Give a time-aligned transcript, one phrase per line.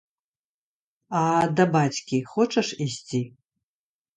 [1.19, 1.21] А
[1.59, 3.21] да бацькі хочаш ісці?